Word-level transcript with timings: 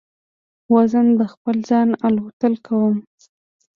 وزم 0.73 1.07
د 1.19 1.21
خپل 1.33 1.55
ځانه 1.69 1.95
الوتل 2.07 2.53
کوم 2.67 2.95